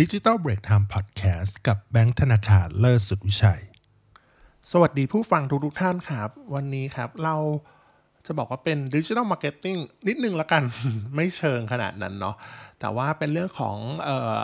[0.00, 3.62] ดิจิ t a ลเบรกไทม์พอดแคสต์กับแบงค์ธนาคารเลิศสุดวิชัย
[4.70, 7.36] สวัสดีผู้ฟังทุกทุกท่านครับ วันนี้ครับเรา
[8.26, 9.76] จะบอกว่าเป็น digital marketing
[10.08, 10.62] นิดนึงละกัน
[11.14, 12.36] ไม่เชิงขนาดนั้นเนาะ
[12.80, 13.76] แต่ว่าเป็นเรื่องของ
[14.08, 14.40] เอ่อ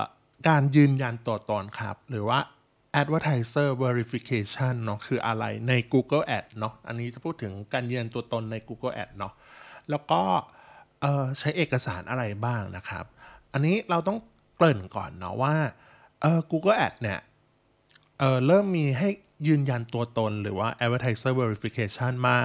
[0.48, 2.39] การยืนยันตัวตนครับ หรือว่า
[3.01, 9.32] advertiser verification เนาะคืออะไรใน Google Ad เนาะอันนี้จะพูดถึงการยืนยันตัวตนใน Google Ad เนาะ
[9.91, 10.23] แล้วก็
[11.38, 13.05] ใช้เอกสารอะไรบ้างนะครับ
[13.52, 14.19] อันนี้เราต้อง
[14.60, 15.55] เกริ่นก่อนเนาะว่า
[16.20, 17.20] เออ Google Ad เนี่ย
[18.18, 19.09] เออเริ่มมีให้
[19.46, 22.37] ยืนยันตัวตนหรือว่า advertiser verification มา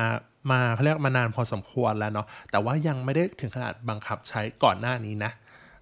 [0.51, 5.31] มาเขาเรียกมานานพอสมควรแล้วเนาะแต่ว่ายังไม่ได้ถึงขนาดบังคับใช้ก่อนหน้านี้นะ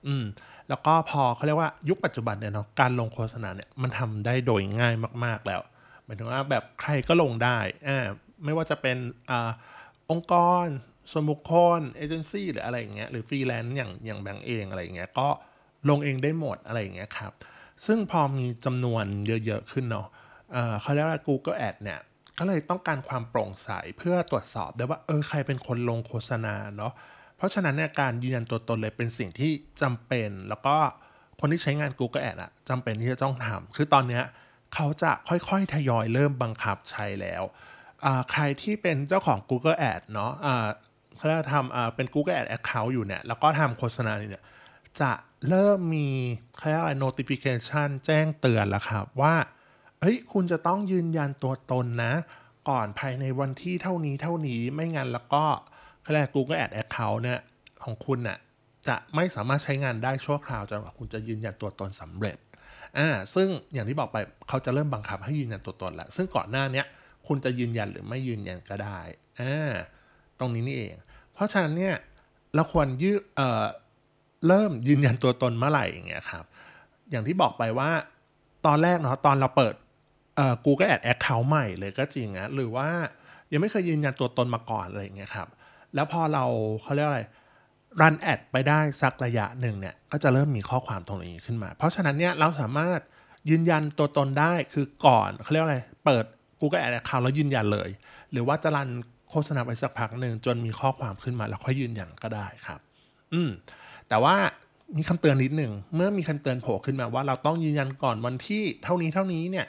[0.07, 0.23] อืม
[0.69, 5.61] แล้วก็พอเขาเรียกว่ายุคปัจจุบันเนี่ยเนาะการลงโฆษณาเนี่ยมันทำได้โดยง่ายมาก ๆแล้ว
[6.05, 7.57] หมายถึงว่าแบบใครก็ลงได้
[7.88, 8.07] อ่า
[8.43, 8.97] ไม่ว่าจะเป็น
[9.29, 9.49] อ่า
[10.11, 10.65] องค์กร
[11.11, 15.27] ส่วนบุคคลเอเจนซี่หรืออะไรอย่างเงี้ยหรือฟรีแลนซ์อย่างอย่างแบงค์เองอะไรอย่างเงี้ยก็
[15.89, 17.34] ลงเองได้หมดอะไรอย่างเงี้ยครับ
[17.86, 19.06] ซึ่งพอมีจำนวน
[19.45, 20.08] เยอะ ๆ ขึ้นเนาะ
[20.53, 22.00] เอ่อเขาเรียกว่า Google Ad เนี่ย
[22.39, 26.94] ก็เลยต้องการความโปร่งใสเพื่อตรวจสอบได้ว่าเออใครเป็นคนลงโฆษณาเนาะ
[27.38, 30.76] เพราะฉะนั้นเนี่ยการยืนยันตัวตนเลยเป็นสิ่งที่จำเป็น แล้วก็
[31.39, 34.23] คนที่ใช้งาน Google Ad อะจำเป็นที่จะต้องทำคือตอนเนี้ย
[34.73, 37.44] เขาจะค่อยๆ ทยอยเริ่มบังคับใช้แล้ว
[38.31, 40.31] ใครที่เป็นเจ้าของ Google Ad เนาะ
[41.16, 44.44] เขาเรียกว่าทำเป็น Google Ad Account อยู่เนี่ยแล้วก็ทำโฆษณาเนี่ย
[45.02, 45.11] จะ
[45.49, 46.08] เริ่มมี
[46.55, 49.36] เขาเรียกอะไร notification แจ้งเตือนแล้วครับว่า
[50.02, 52.13] เฮ้ยคุณจะต้องยืนยันตัวตนนะ
[52.69, 55.44] ก่อนภายในวันที่เท่านี้เท่านี้ไม่งั้นแล้วก็
[56.02, 57.39] เขาเรียก Google Ad Account เนี่ย
[57.83, 58.38] ของคุณน่ะ
[58.88, 62.38] จะไม่สามารถใช้งานได้ชั่วคราวจนกว่าคุณจะยืนยันตัวตนสำเร็จ
[62.97, 66.86] อ่าซึ่งอย่างที่บอกไปเขาจะเริ่มบังคับให้ยืนยันตัวตนแล้วซึ่งก่อนหน้าเนี้ย
[67.27, 68.99] คุณจะยืนยันหรือไม่ยืนยันก็ได้
[69.39, 69.71] อ่า
[70.39, 70.95] ตรงนี้นี่เอง
[71.33, 71.95] เพราะฉะนั้นเนี่ย
[72.55, 73.64] เราควรยืดเอ่อ
[74.47, 76.43] เริ่มยืนยันตัวตนเมื่อไหร่อย่างเงี้ยครับ
[77.11, 77.89] อย่างที่บอกไปว่า
[78.65, 79.73] ตอนแรกเนาะตอนเราเปิด
[80.36, 82.87] เอ่อ Google Ad Account ใหม่เลยก็จริงนะหรือว่า
[83.52, 85.48] ยังไม่เคยยืนยันตัวตนมาก่อนอะไรอย่างเงี้ยครับ
[85.95, 86.45] แล้วพอเรา
[86.81, 87.21] เขาเรียกอะไร
[88.02, 92.99] รันแอดไปได้สักระยะหนึ่งเนี่ยก็จะเริ่มมีข้อความตรงนี้ขึ้นมา เพราะฉะนั้นเนี่ยเราสามารถ
[93.49, 96.25] ยืนยันตัวตนได้คือก่อนเขาเรียกว่าอะไร เปิด
[96.60, 97.89] Google Ad Account แล้วยืนยันเลย
[98.31, 98.89] หรือว่าจะรัน
[99.30, 102.80] โฆษณาไปสักพักหนึ่งจนมีข้อความขึ้นมาแล้วค่อยยืนยันก็ได้ครับ
[103.33, 103.52] อืม
[104.09, 104.36] แต่ว่า
[104.97, 109.67] มีคำเตือนนิดหนึ่ง เมื่อมีคำเตือนโผล่ขึ้นมาว่าเราต้องยืนยันก่อนวันที่เท่านี้เท่านี้เนี่ย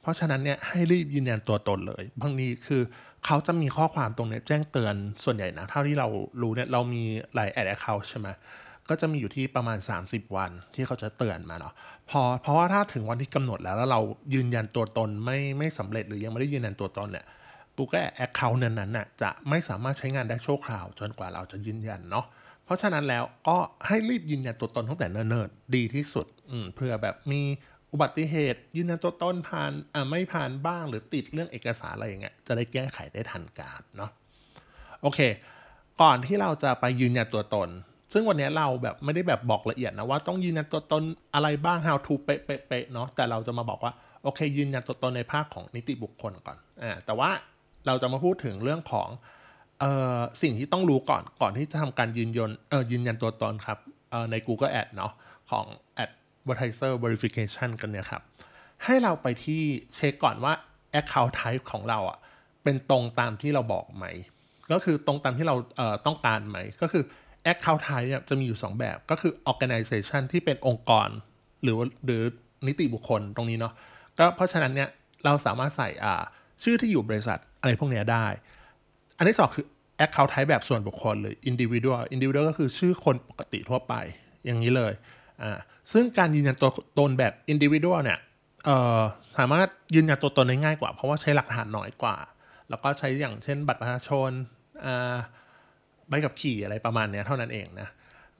[0.00, 2.82] เพราะฉะนั้นเนี่ยให้รีบยืนยันตัวตนเลย บางทีคือ
[3.24, 4.94] เขาจะมีข้อความตรงนี้แจ้งเตือน
[5.24, 6.08] ส่วนใหญ่นะ เท่าที่เรา
[6.42, 7.02] รู้เนี่ยเรามี
[7.34, 8.28] หลายแอดแอคเคาท์ใช่ไหม
[8.88, 11.74] ก็จะมีอยู่ที่ประมาณ 30 วันที่เขาจะเตือนมาเนาะ
[12.10, 14.00] พอเพราะว่าถ้าถึงวันที่กำหนดแล้วแล้วเรา
[14.34, 17.24] ยืนยันตัวตนไม่ไม่สำเร็จหรือยังไม่ได้ยืนยันตัวตนเนี่ย
[17.76, 22.26] Google Account นั้นๆน่ะจะไม่สามารถใช้งานได้ชั่วคราว จนกว่าเราจะยืนยันเนาะ
[22.66, 23.56] เพราะฉะนั้นแล้วก็
[23.86, 27.42] ให้รีบยืนยันตัวตนตั้งแต่เนิ่นๆดีที่สุดอืเพื่อแบบมี
[27.92, 34.10] อุบัติเหตุ ยืนยันตัวตนผ่านอ่าไม่ผ่านบ้างหรือติดเรื่องเอกสารอะไรอย่างเงี้ยจะได้แก้ไขได้ทันการเนาะ
[35.02, 35.20] โอเค
[36.02, 37.68] ก่อนที่เราจะไปยืนยันตัวตน
[38.12, 41.02] ซึ่งวันนี้เราแบบไม่ได้แบบบอกละเอียดนะว่าต้องยืนยันตัวตน
[41.34, 47.30] อะไรบ้าง how to เป๊ะๆเนาะแต่เราจะมาบอกว่าโอเค ยืนยันตัวตนในภาคของนิติบุคคลก่อนอ่าแต่ว่า
[47.86, 49.08] เราจะมาพูดถึงเรื่องของ
[49.80, 53.78] เอ่อสิ่งที่ต้องรู้ก่อนก่อนที่จะทำการยืนยันเอ่อยืนยันตัวตนครับ
[54.10, 55.12] เอ่อใน Google Ad เนาะ
[55.50, 55.64] ของ
[56.04, 58.22] Advertiser Verification กันเนี่ยครับ
[58.84, 59.62] ให้เราไปที่
[59.96, 60.52] เช็คก่อนว่า
[61.00, 62.18] Account Type ของเราอะ
[62.64, 64.06] เป็นตรงตามที่เราบอกไหม
[64.72, 67.04] ก็คือตรงตามที่เราเอ่อต้องการไหม ก็คือ
[67.52, 71.08] Account Type เนี่ยจะมีอยู่ 2 แบบก็คือ Organization ที่เป็นองค์กร
[71.62, 72.22] หรือหรือ
[72.66, 73.72] นิติบุคคลตรงนี้เนาะ
[74.18, 74.88] ก็เพราะฉะนั้นเนี่ย
[75.24, 76.22] เราสามารถใส่อ่า
[76.64, 78.26] ชื่อที่อยู่บริษัทอะไรพวกนี้ได้
[79.16, 79.66] อันที่สองคือ
[80.04, 83.94] Account Type แบบส่วนบุคคลหรือ Individual Individual ก็คือชื่อคนปกติทั่วไป
[84.46, 84.92] อย่างนี้เลย
[85.42, 85.58] อ่า
[85.92, 88.18] ซึ่งการยืนยันตัวตนแบบ Individual เนี่ย
[88.64, 89.00] เอ่อ
[89.36, 92.16] สามารถยืนยันตัวตนได้ง่ายกว่า เพราะว่าใช้หลักฐานน้อยกว่า
[92.70, 94.30] แล้วก็ใช้อย่างเช่น บัตรประชาชน
[94.84, 95.16] อ่า
[96.08, 97.88] ใบขับขี่อะไรประมาณเนี้ยเท่านั้นเองนะ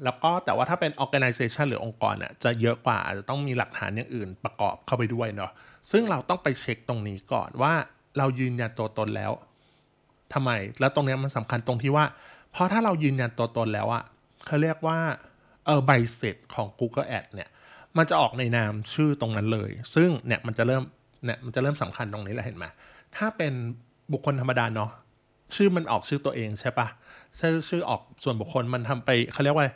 [0.05, 5.51] แล้วก็แต่ว่าถ้าเป็น organization หรือองค์กรเนี่ยจะเยอะกว่าอาจจะต้องมีหลักฐานอย่างอื่นประกอบเข้าไปด้วยเนาะ
[5.91, 7.73] ซึ่งเราต้องไปเช็คตรงนี้ก่อนว่า
[8.19, 9.33] เรายืนยันตัวตนแล้ว
[10.35, 10.51] ทำไม
[10.81, 12.05] แล้วตรงนี้มันสำคัญตรงที่ว่า
[12.53, 14.05] เพราะถ้าเรายืนยันตัวตนแล้วอะ
[14.47, 14.99] เขาเรียกว่า
[15.67, 17.49] เออใบเสร็จของ Google Ad เนี่ย
[17.97, 20.83] มันจะออกในนามชื่อตรงนั้นเลย ซึ่งเนี่ยมันจะเริ่ม
[21.25, 22.65] เนี่ยมันจะเริ่มสำคัญตรงนี้แหละเห็นไหม
[23.17, 23.53] ถ้าเป็น
[24.13, 24.91] บุคคลธรรมดาเนาะ
[25.57, 26.87] ชื่อมันออกชื่อตัวเองใช่ปะ
[27.41, 29.67] ชื่อชื่อออกส่วนบุคคลมันทำไปเขาเรียกว่า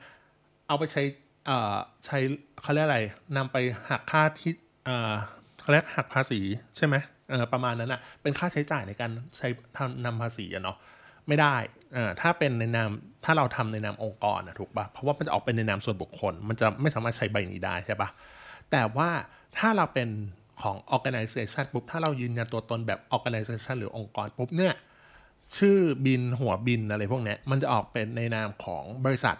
[0.68, 1.02] เอาไปใช้
[1.46, 1.74] เอ่อ
[2.06, 2.18] ใช้
[2.62, 3.00] เขาเรียกอะไร
[3.36, 3.56] นำไป
[3.90, 4.52] หักค่าที่
[4.84, 5.12] เอ่อ
[5.60, 6.40] เขาเรียกหักภาษี
[6.76, 6.94] ใช่ไหม
[7.52, 10.76] ประมาณนั้นอะ่ะเป็นค่าใช้จ่ายในการใช้ทำนำภาษีอะเนาะ
[11.28, 11.56] ไม่ได้
[11.96, 12.90] อ่อถ้าเป็นในนาม
[13.24, 18.08] ถ้าเราทำในนามองค์กรนะถูกปะเพราะว่ามันจะออกเป็นในนามส่วนบุคคล มันจะไม่สามารถใช้ใบนี้ได้ใช่ปะ
[18.70, 19.10] แต่ว่า
[19.58, 20.08] ถ้าเราเป็น
[20.62, 24.74] ของ organization ปุ๊บถ้าเรายืนยันตัวตนแบบ organization หรือองค์กรปุ๊บเนี่ย
[25.58, 29.36] ชื่อบินหัวบินอะไรพวกนี้มันจะออกเป็นในนามของบริษัท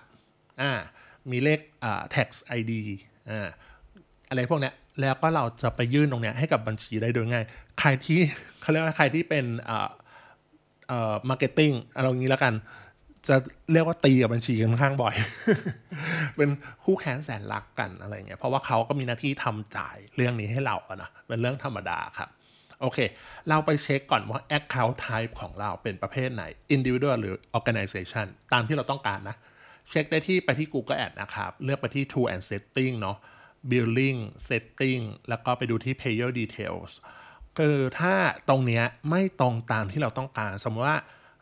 [0.62, 0.72] อ่า
[1.30, 2.28] มีเลขอ่า tax
[2.58, 2.72] ID
[3.30, 3.48] อ่า
[4.28, 4.70] อะไรพวกนี้
[5.00, 7.44] แล้วก็เราจะไปยื่นตรงเนี้ยให้กับบัญชีได้โดยง่าย
[7.80, 8.18] ใครที่
[8.60, 9.88] เขาเรียกว่าใครที่เป็นเอ่า
[10.88, 12.54] เอ่อ marketing อะไรอย่างนี้แล้วกัน
[13.28, 13.36] จะ
[13.72, 15.14] เรียกว่าตีกับบัญชีกันข้างบ่อย
[16.36, 16.50] เป็น
[16.84, 22.28] คู่แข่งแสนรักกันอะไรเงี้ยเพราะว่าเขาก็มีหน้าที่ทำจ่ายเรื่องนี้ให้เราอะนะเป็นเรื่องธรรมดาครับ
[22.80, 22.98] โอเค
[23.48, 26.44] เราไปเช็คก่อนว่า account type ของเราเป็นประเภทไหน
[26.74, 29.36] individual หรือ organization ตามที่เราต้องการนะ
[29.90, 33.16] เช็คได้ที่ไปที่ Google Ad นะครับ เลือกไปที่ tool and setting เนาะ
[33.70, 36.92] billing setting แล้วก็ไปดูที่ payer details
[37.58, 38.14] คือถ้า
[38.48, 40.98] ตรงเนี้ยไม่ตรงตามที่เราต้องการ สมมติว่า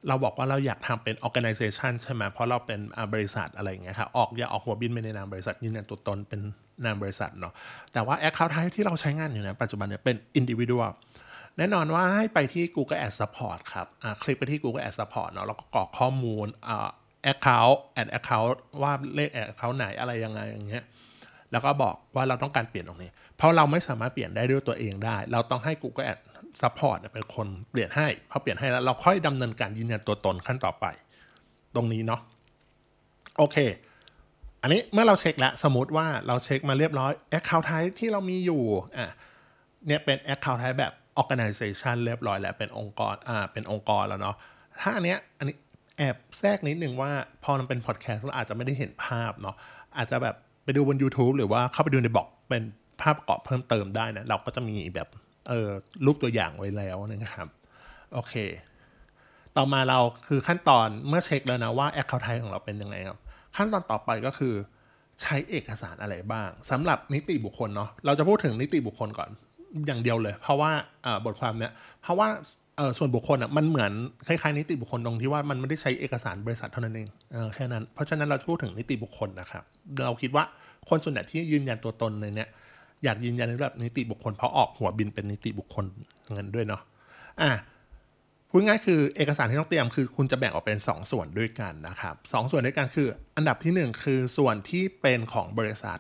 [0.09, 2.81] เราบอกว่าเราอยากทำเป็น organization ใช่ไหมเพราะเราเป็น
[3.15, 6.41] บริษัทอะไรอย่างเงี้ยครับออกอย่าออกหัวบินไปในนามบริษัทยืนยันตัวตนเป็น
[6.85, 7.53] นามบริษัทเนาะ
[7.93, 10.93] แต่ว่า account type ที่เราใช้งานอยู่ในปัจจุบันเนี่ยเป็น individual
[11.57, 13.87] แน่นอนว่าให้ไปที่ Google Ads Support ครับ
[14.23, 16.47] คลิกไปที่ Google Ads Support เนาะแล้วก็กรอกข้อมูล
[17.33, 20.85] account add account ว่าเลข ad account ไหนอะไรยังไงอย่างเงี้ย
[21.53, 26.19] แล้วก็บอกว่าเราต้องการเปลี่ยนตรงนี้ เพราะเราไม่สามารถเปลี่ยนได้ด้วยตัวเองได้ เราต้องให้ Google Ad
[26.61, 30.87] Support เป็นคนเปลี่ยนให้พอเปลี่ยนให้แล้วเราค่อยดำเนินการยืนยันตัวตนขั้นต่อไป
[31.75, 32.21] ตรงนี้เนาะ
[33.39, 33.57] โอเค
[34.63, 38.63] อันนี้เมื่อเราเช็คแล้วสมมติว่าเราเช็คมาเรียบร้อย Account Type ที่เรามีอยู่
[38.97, 39.11] อะ
[39.87, 44.37] เนี่ยเป็น Account Type แบบ Organization เรียบร้อยแล้วเป็นองค์กรอ่าเป็นองค์กรแล้วเนาะ
[44.81, 45.57] ถ้าอันเนี้ยอันนี้
[45.99, 47.11] แอบแทรกนิดนึงว่า
[47.45, 49.57] พอมันเป็นพอดแคสต์เราอาจจะไม่ได้เห็นภาพเนาะ
[49.97, 50.37] อาจจะแบบ
[50.69, 52.63] ไปดูบน YouTube หรือว่าเข้าไปดูในบล็อกเป็น
[53.01, 55.09] ภาพประกอบเพิ่มเติมได้นะ เราก็จะมีแบบ
[55.49, 55.69] เออ
[56.05, 57.49] รูปตัวอย่างไว้แล้วนะครับ
[58.15, 58.35] โอเค
[59.57, 59.99] ต่อมาเรา
[60.29, 63.19] คือขั้นตอนเมื่อเช็คแล้วนะว่า Account Type ของเราเป็นยังไงครับ
[63.57, 64.55] ขั้นตอนต่อไปก็คือ
[65.23, 69.31] ใช้เอกสารอะไรบ้างสำหรับนิติบุคคลเนาะเราจะพูดถึงนิติบุคคลก่อน
[69.87, 70.71] อย่างเดียวเลย เพราะว่า
[71.07, 71.73] อ่าบทความเนี้ย
[72.03, 72.29] เพราะว่า
[72.79, 73.93] เออส่วนบุคคลอะมันเหมือน
[74.27, 79.65] คล้ายๆนิติบุคคลตรงที่ว่ามันไม่ได้ใช้เอกสารบริษัทเท่านั้นเองเออแค่นั้น เพราะฉะนั้นเราพูดถึงนิติบุคคลนะครับ
[80.05, 80.45] เราคิดว่า
[80.89, 82.49] คนส่วนใหญ่ที่ยืนยันตัวตนในเนี้ย
[83.05, 85.85] อยากยืนยันในระดับนิติบุคคลเพราะออกหัวบินเป็นนิติบุคคล
[86.33, 86.83] เงินด้วยเนาะ
[87.43, 87.51] อะ
[88.51, 95.99] พูดง่ายคือเอกสารที่ต้องเตรียมคือคุณจะแบ่งออกเป็น 2 ส่วนด้วยกันนะครับสองส่วนด้วยกันคือ อันดับที่ 1 คือส่วนที่เป็นของบริษัท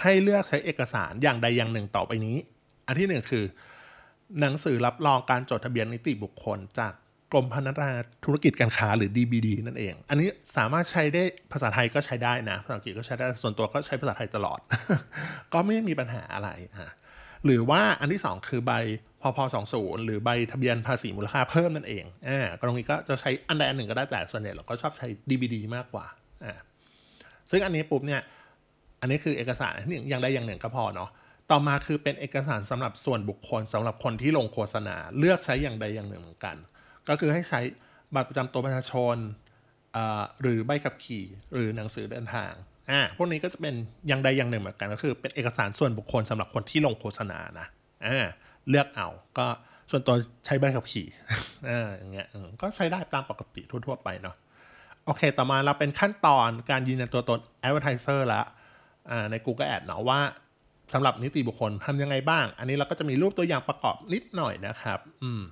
[0.00, 2.36] ให้เลือกใช้เอกสารอย่างใดอย่างหนึ่งต่อไปนี้
[2.86, 3.44] อันที่ 1 คือ
[4.40, 6.92] หนังสือรับรองการจดทะเบียนนิติบุคคล จาก
[7.32, 7.90] กรมพัฒนา
[8.24, 11.22] ธุรกิจการค้าหรือ DBD นั่นเอง อันนี้สามารถใช้ได้
[11.52, 14.60] ภาษาไทยก็ใช้ได้นะ ภาษาอังกฤษก็ใช้ได้ ส่วนตัวก็ใช้ภาษาไทยตลอด
[15.52, 16.92] ก็ไม่มีปัญหาอะไรอะ
[17.44, 18.72] หรือว่าอันที่ 2 คือใบ
[19.22, 19.38] พพ
[19.72, 26.06] 20หรือใบทะเบียนภาษีมูลค่าเพิ่มนั่นเองอ่าตรงนี้ก็จะใช้อันใดอันหนึ่งก็ได้แต่ส่วนใหญ่เราก็ชอบใช้ DBD มากกว่า
[26.44, 26.54] อ่า
[27.50, 28.20] ซึ่งอันนี้ปุ๊บเนี่ย
[29.00, 31.10] อันนี้คือเอกสารที่หนึ่งอย่างใดอย่างหนึ่งก็พอเนาะ
[31.50, 36.56] ต่อมาคือเป็นเอกสารสำหรับส่วนบุคคลสำหรับคนที่ลงโฆษณาเลือกใช้อย่างใดอย่างหนึ่งเหมือนกัน
[37.08, 37.60] ก็คือให้ใช้
[38.14, 39.16] บัตรประจำตัวประชาชน
[40.42, 41.24] หรือใบขับขี่
[41.54, 42.52] หรือหนังสือเดินทาง
[42.90, 43.74] อ่าพวกนี้ก็จะเป็น
[44.08, 47.66] อย่างใดอย่างหนึ่งเหมือนกันก็คือ เป็นเอกสารส่วนบุคคลสำหรับคนที่ลงโฆษณานะ
[48.06, 48.26] อ่า
[48.68, 49.08] เลือกเอา
[49.38, 49.46] ก็
[49.90, 50.14] ส่วนตัว
[50.46, 51.06] ใช้ใบขับขี่
[51.68, 52.26] อ่าอย่างเงี้ย
[52.60, 54.36] ก็ใช้ได้ตามปกติทั่วๆไปเนาะ
[55.04, 58.42] โอเค ต่อมาเราเป็นขั้นตอนการยืนยันตัวตน advertiser ละ
[59.10, 60.20] อ่าใน Google Ad เนาะว่า
[60.92, 65.42] สำหรับนิติบุคคลทำยังไงบ้าง อันนี้เราก็จะมีรูปตัวอย่างประกอบนิดหน่อยนะครับ อืม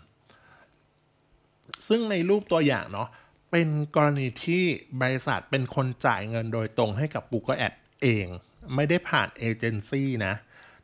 [1.88, 3.08] ซึ่งในรูปตัวอย่างเนาะ
[3.50, 4.62] เป็นกรณีที่
[5.02, 8.26] บริษัทเป็นคนจ่ายเงินโดยตรงให้กับ Google Ad เอง
[8.74, 10.34] ไม่ได้ผ่านเอเจนซี่นะ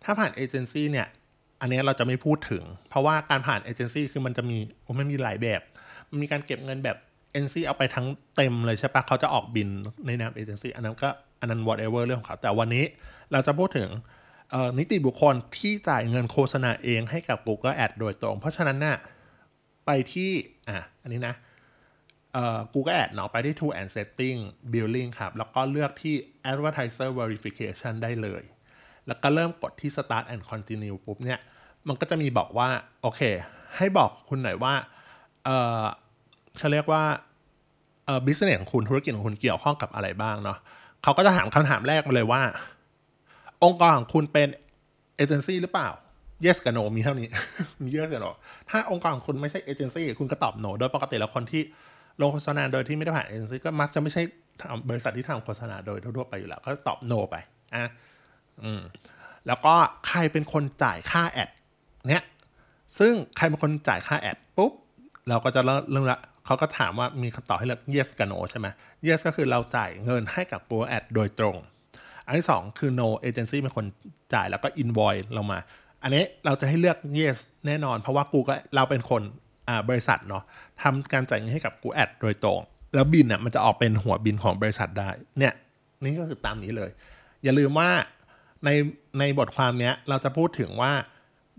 [0.04, 1.06] ถ้าผ่านเอเจนซี่เนี่ย
[1.60, 4.58] อันนี้เราจะไม่พูดถึง เพราะว่าการผ่านเอเจนซี่คือมันจะมี
[4.98, 5.62] มันมีหลายแบบ
[6.10, 6.96] มันมีการเก็บเงินแบบ
[7.32, 8.06] เอ็นซี่เอาไปทั้ง
[8.36, 9.68] เต็มเลยใช่ปะเขาจะออกบิน
[10.06, 11.08] ในนามเอเจนซี่อันนั้นก็
[11.40, 12.84] อันนั้น whatever เรื่องของเขาแต่วันนี้
[13.32, 13.88] เราจะพูดถึง
[14.78, 18.98] นิติบุคคลที่จ่ายเงินโฆษณาเองให้กับ Google Ad โดยตรง เพราะฉะนั้นน่ะ
[19.86, 20.30] ไปที่
[20.68, 21.34] อะอันนี้นะ
[22.32, 24.38] เอ่อ Google Ad เนาะไปที่ Tool and Setting
[24.72, 26.14] Billing ครับ แล้วก็เลือกที่
[26.50, 28.42] Advertiser Verification ได้เลย
[29.06, 31.40] แล้วก็เริ่มกดที่ Start and Continue ปุ๊บเนี่ย
[31.88, 32.68] มันก็จะมีบอกว่า
[33.02, 33.20] โอเค
[33.76, 34.74] ให้บอกคุณหน่อยว่า
[35.44, 35.82] เออ
[36.58, 37.02] เขาเรียกว่า
[38.06, 40.58] เออ business ของคุณธุรกิจของคุณเกี่ยวข้องกับอะไรบ้างเนาะ
[41.02, 42.42] เขาก็จะถามคำถามแรกมาเลยว่า
[43.64, 44.48] องค์กรของคุณเป็น
[45.16, 45.88] เอเจนซี่หรือเปล่า
[46.44, 47.28] yes กับ no มีเท่านี้
[47.82, 48.30] มี yes กับ no
[48.70, 51.62] ถ้าองค์กรของคุณไม่ใช่เอเจนซี่คุณก็ตอบ no โดยปกติแล้วคนที่
[52.20, 54.22] ลงโฆษณาโดยที่ไม่ได้ผ่านเอเจนซี่ก็มักจะไม่ใช่
[54.90, 57.36] บริษัทที่ทำโฆษณาโดยทั่วไปอยู่แล้ว ก็ตอบ no ไป
[57.74, 57.84] อะ
[58.62, 58.82] อืม
[59.46, 59.74] แล้วก็
[60.06, 61.50] ใครเป็นคนจ่ายค่าแอด
[62.08, 62.24] เนี่ย
[62.98, 64.72] ซึ่งใครเป็นคนจ่ายค่าแอดปุ๊บ
[65.28, 68.66] เราก็จะเริ่มเรื่องละเขาก็ถามว่ามีคำตอบให้เลือก yes กับ no ใช่ไหม
[69.06, 71.56] yes ก็คือเราจ่ายเงินให้กับ Google Ad โดยตรง
[72.26, 73.86] อันที่สองคือ no agency เป็นคน
[74.34, 75.58] จ่ายแล้วก็ invoice เรามา
[76.02, 79.22] อันนี้เราจะให้เลือก yes แน่นอน เพราะว่ากูก็เราเป็นคน
[79.88, 80.42] บริษัทเนาะ
[80.82, 82.60] ทำการจ่ายเงินให้กับกูแอดโดยตรง
[82.94, 85.54] แล้วบินอะมันจะออกเป็นหัวบินของบริษัทได้เนี่ย
[86.04, 86.90] นี่ก็คือตามนี้เลย
[87.42, 87.90] อย่าลืมว่า
[88.64, 88.68] ใน
[89.18, 90.92] ในบทความเนี้ยเราจะพูดถึงว่า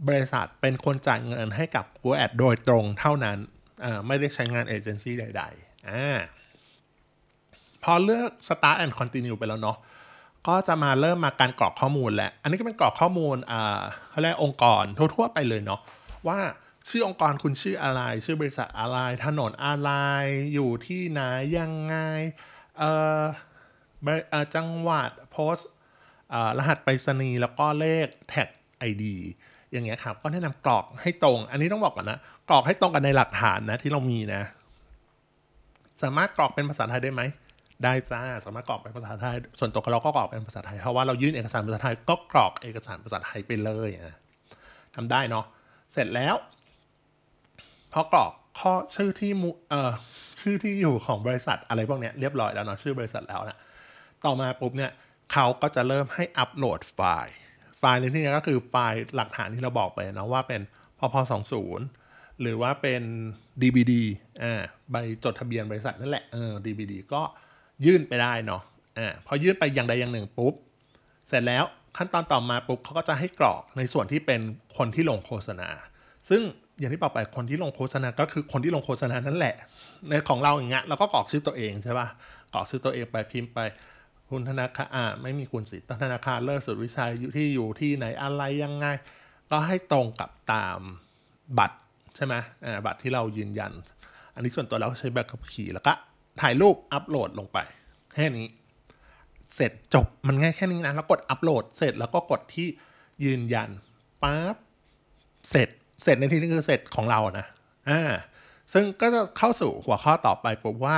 [0.07, 3.37] บริษัทเป็นคนจ่ายเงินให้กับ Google Ad โดยตรงเท่านั้น
[4.07, 6.19] ไม่ได้ใช้งานเอเจนซี่ใดๆอ่า
[7.83, 9.77] พอเลือก start and continue ไปแล้วเนาะ
[10.47, 15.79] ก็จะมาเริ่มมาการกรอกข้อมูลแล้ว อันนี้ก็เป็นกรอกข้อมูลอ่าเขาเรียกองค์กรทั่วๆไปเลยเนาะ
[16.27, 16.39] ว่า
[16.89, 19.91] ชื่อองค์กรคุณชื่ออะไร ชื่อบริษัทอะไร ถนนอะไร
[20.53, 21.21] อยู่ที่ไหน
[21.57, 21.95] ยังไง
[22.77, 23.21] เอ่อ
[24.55, 25.55] จังหวัดโพส
[26.57, 28.47] รหัสไปรษณีย์แล้วก็เลขแท็ก
[28.89, 29.03] ID
[29.71, 34.43] อย่างเงี้ยครับก็แนะนำกรอกให้ตรง อันนี้ต้องบอกก่อนนะกรอกให้ตรงกันในหลักฐานนะที่เรามีนะ
[36.03, 37.21] สามารถกรอกเป็นภาษาไทยได้ไหม
[37.83, 44.17] ได้จ้าสามารถกรอกเป็นภาษาไทย ส่วนตัวเราก็กรอกเป็นภาษาไทยเพราะว่าเรายื่นเอกสารภาษาไทยก็กรอกเอกสารภาษาไทยไปเลยนะ
[44.95, 45.45] ทำได้เนาะ
[45.93, 46.35] เสร็จแล้ว
[47.93, 49.91] พอกรอกข้อชื่อที่มุเอ่อ
[50.41, 53.57] ชื่อที่อยู่ของบริษัทอะไรพวกเนี้ยเรียบร้อยแล้วเนาะชื่อบริษัทแล้วนะ
[54.23, 54.91] ต่อมาปุ๊บเนี่ย
[55.31, 57.35] เขาก็จะเริ่มให้อัปโหลดไฟล์
[57.79, 60.61] ไฟล์ในที่นี้ก็คือไฟล์หลักฐานที่เราบอกไปนะว่าเป็น
[60.99, 61.85] พพสองศูนย์
[62.41, 63.01] หรือว่าเป็น
[63.61, 63.93] DBD
[64.43, 67.21] อ่าใบจดทะเบียนบริษัทนั่นแหละเออ DBD ก็
[67.85, 68.61] ยื่นไปได้เนาะ
[68.97, 70.53] อ่าพอยื่นไปอย่างใดอย่างหนึ่งปุ๊บ
[71.27, 71.63] เสร็จแล้ว
[71.97, 74.41] ขั้นตอนต่อมาปุ๊บเขาก็จะให้กรอกในส่วนที่เป็น
[74.77, 75.69] คนที่ลงโฆษณา
[76.29, 76.41] ซึ่ง
[76.79, 79.55] อย่างที่บอกไปคนที่ลงโฆษณาก็คือคนที่ลงโฆษณานั่นแหละ
[80.09, 82.07] ในของเราอย่างเงี้ยเราก็กรอกชื่อตัวเองใช่ป่ะ
[82.53, 83.59] กรอกชื่อตัวเองไปพิมพ์ไป
[84.29, 88.85] คุณธนาคารอ่าไม่มีคุณสิทธิ์ธนาคารเลิศสุดวิชัยอยู่ที่อยู่ที่ไหนอะไรยังไง
[89.51, 90.79] ก็ให้ตรงกับตาม
[91.59, 91.77] บัตร
[92.15, 92.33] ใช่ไหม
[92.65, 93.71] อ่าบัตรที่เรายืนยัน
[94.35, 95.93] อันนี้ส่วนตัวเราใช้แบบขับขี่แล้วก็
[96.41, 97.57] ถ่ายรูปอัปโหลดลงไป
[98.13, 98.47] แค่นี้
[99.55, 102.67] เสร็จจบมันง่ายแค่นี้นะ แล้วกดอัปโหลดเสร็จแล้วก็กดที่
[103.23, 103.69] ยืนยัน
[104.23, 104.55] ปั๊บ
[105.49, 105.69] เสร็จ
[106.03, 107.45] เสร็จในที่นี้คือเสร็จของเรานะ
[107.89, 108.01] อ่า
[108.73, 110.97] ซึ่งก็จะเข้าสู่หัวข้อต่อไปปุ๊บว่า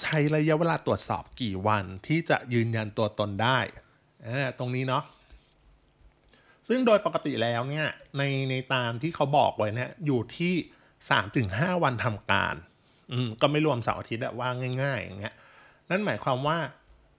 [0.00, 3.58] ใช้ระยะเวลาตรวจสอบกี่วันที่จะยืนยันตัวตนได้
[4.26, 4.28] อ
[4.58, 5.04] ตรงนี้เนาะ
[6.68, 7.88] ซึ่งโดยปกติแล้วเนี่ย
[8.18, 10.54] ในในตามที่เขาบอกไว้เนี่ยอยู่ที่
[11.10, 12.54] สามถึงห้าวันทำการ
[13.12, 14.48] อืมก็ไม่รวมเสาร์อาทิตย์ว่า
[14.82, 15.34] ง่าย ๆ อย่างเงี้ย
[15.90, 16.58] นั่นหมายความว่า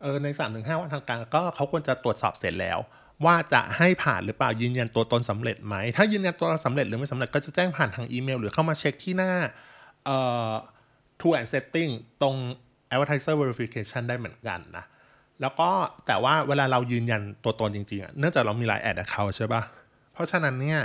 [0.02, 2.80] เออในสามถึงห้าวันทำการก็เขาควรจะตรวจสอบเสร็จแล้ว
[3.26, 9.32] ว่าจะให้ผ่านหรือเปล่ายืนยันตัวตนสำเร็จไหม ถ้ายืนยันตัวตนสำเร็จหรือไม่สำเร็จก็จะแจ้งผ่านทางอีเมล หรือเข้ามาเช็คที่หน้า
[10.06, 10.52] เอ่อ
[11.20, 12.36] to and setting ตรง
[12.92, 14.86] advertiser verification ได้เหมือนกันนะ
[15.42, 15.70] แล้วก็
[16.08, 19.62] แต่ว่าเวลาเรายืนยันตัวตนจริงๆอะเนื่องจากเรามีหลายแอดเขาใช่ป่ะ
[20.14, 20.80] เพราะฉะนั้นเนี่ย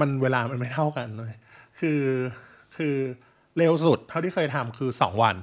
[0.00, 1.32] มันเวลามันไม่เท่ากันเลย
[1.78, 2.00] คือ
[2.76, 2.96] คือ
[3.58, 5.36] เร็วสุด เท่าที่เคยทำคือสองวัน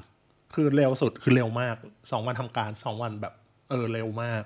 [0.55, 1.75] คือเร็วสุดคือเร็วมาก
[2.11, 3.33] สองวันทำการสองวันแบบ
[3.69, 4.43] เออเร็วมาก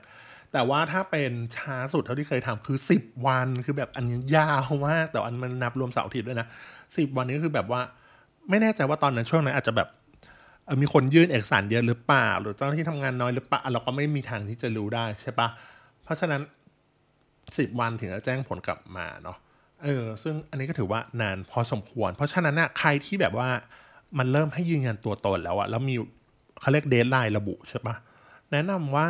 [0.53, 6.47] แต่ว่าถ้าเป็นช้าสุดเท่าที่เคยทำคือสิบวันคือแบบอันนี้ยาวมาก แต่อันมันนับรวมเสาร์อาทิตย์ด้วยนะ
[6.97, 7.81] สิบวันนี้คือแบบว่า
[8.49, 9.89] ไม่แน่ใจว่าตอนนั้นช่วงนั้นอาจจะแบบ
[10.81, 15.47] มีคนยื่นเอกสารเยอะหรือเปล่า หรือเจ้าหน้าที่ทำงานน้อยหรือเปล่าเราก็ไม่มีทางที่จะรู้ได้ใช่ปะ
[16.03, 16.41] เพราะฉะนั้น
[17.57, 19.37] สิบวันถึงจะแจ้งผลกลับมาเนาะ
[19.83, 23.49] เออซึ่งอันนี้ก็ถือว่านานพอสมควร เพราะฉะนั้นนะใครที่แบบว่า
[24.17, 25.95] มันเริ่มให้ยืนยันตัวตนแล้วอะแล้วมี
[26.61, 27.95] เขาเรียก deadline ระบุใช่ปะ
[28.51, 29.07] แนะนำว่า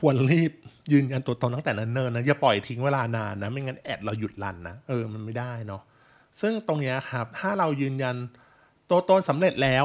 [0.00, 0.52] ควรรีบ
[0.92, 5.82] ยืนยันตัวตนตั้งแต่เนิ่นเนิ่นนะอย่าปล่อยทิ้งเวลานานนะ ไม่งั้น ad เราหยุด run นะเออมันไม่ได้เนาะ
[6.40, 8.16] ซึ่งตรงนี้ครับ ถ้าเรายืนยัน
[8.90, 9.84] ตัวตนสำเร็จแล้ว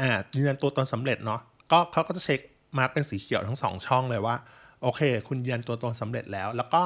[0.00, 1.40] อ่ายืนยันตัวตนสำเร็จเนาะ
[1.72, 2.40] ก็เขาก็จะเช็ค
[2.78, 4.36] มาเป็นสีเขียวทั้งสองช่องเลยว่า
[4.82, 6.82] โอเค คุณยืนยันตัวตนสำเร็จแล้ว แล้วก็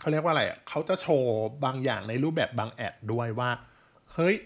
[0.00, 3.50] เขาเรียกว่าอะไรอะเขาจะโชว์บางอย่างในรูปแบบบาง ad ด้วยว่า
[4.14, 4.36] เฮ้ย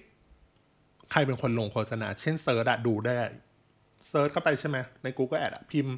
[1.11, 3.15] ใครเป็นคนลงโฆษณา เช่น search อะดูได้
[4.09, 5.95] search เข้าไปใช่ไหมใน Google Ad อะพิมพ์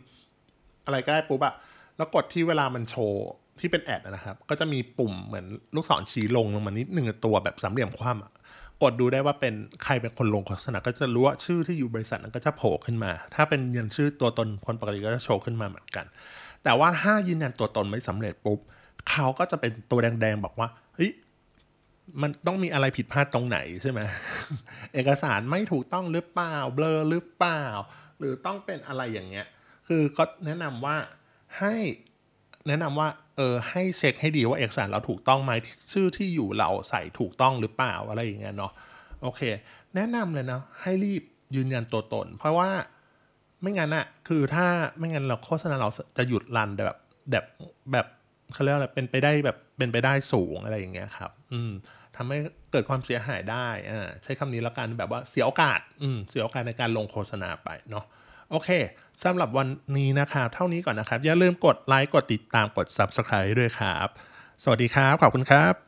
[0.84, 1.54] อะไรก็ได้ปุ๊บอะ
[1.96, 3.24] แล้วกดที่เวลามันโชว์
[3.60, 8.32] ที่เป็น ad นะครับ ก็จะมีปุ่มเหมือนลูกศรชี้ลงลงมานิดหนึ่งตัวแบบสามเหลี่ยมคว่ำอะ
[8.82, 16.06] กดดูได้ว่าเป็นใครเป็นคนลงโฆษณาก็จะรู้ว่าชื่อที่อยู่บริษัทนั้นก็จะโผล่ขึ้นมา ถ้าเป็นยืนยันชื่อตัวตนคนปกติก็จะโชว์ขึ้นมาเหมือนกัน
[16.64, 18.58] แต่ว่าถ้ายืนยันตัวตนไม่สำเร็จปุ๊บ
[19.10, 21.12] เขาก็จะเป็นตัวแดงๆบอกว่าเฮ้ย
[22.22, 24.00] มันต้องมีอะไรผิดพลาดตรงไหนใช่ไหม
[24.94, 27.62] เอกสารไม่ถูกต้องหรือเปล่าเบลอหรือเปล่า
[28.18, 29.46] หรือต้องเป็นอะไรอย่างเงี้ย
[29.88, 30.96] คือก็แนะนำว่า
[31.58, 31.74] ให้
[32.68, 35.52] แนะนำว่าเออให้เช็คให้ดีว่าเอกสารเราถูกต้องไหม
[35.92, 38.72] ชื่อที่อยู่เราใส่ถูกต้องหรือเปล่าอะไรอย่างเงี้ยเนาะ
[39.22, 39.42] โอเค
[39.94, 41.22] แนะนำเลยเนาะให้รีบ
[41.54, 42.70] ยืนยันตัวตน เพราะว่า
[43.60, 44.66] ไม่งั้นอะคือถ้า
[44.98, 46.98] ไม่งั้นเราโฆษณาเราจะหยุดรันแบบ
[47.30, 47.44] แบบ
[47.92, 48.06] แบบ
[48.52, 51.72] เขาเรียกอะไรเป็นไปได้แบบเป็นไปได้สูงอะไรอย่างเงี้ยครับ อืม
[52.16, 52.38] ทำให้
[52.72, 58.04] เกิดความเสียหายได้อ่าใช้คำนี้แล้วกันแบบว่าเสียโอกาสอืมเสียโอกาสในการลงโฆษณาไปเนาะ
[58.50, 58.70] โโอเค
[59.24, 64.08] สำหรับวันนี้นะครับ เท่านี้ก่อนนะครับ อย่าลืมกดไลค์กดติดตามกด Subscribe ด้วยครับ
[64.62, 65.83] สวัสดีครับ ขอบคุณครับ